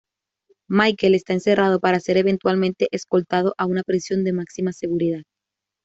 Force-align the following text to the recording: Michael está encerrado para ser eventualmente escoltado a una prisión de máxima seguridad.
Michael 0.67 1.13
está 1.13 1.33
encerrado 1.33 1.79
para 1.79 1.99
ser 1.99 2.17
eventualmente 2.17 2.87
escoltado 2.89 3.53
a 3.59 3.67
una 3.67 3.83
prisión 3.83 4.23
de 4.23 4.33
máxima 4.33 4.73
seguridad. 4.73 5.21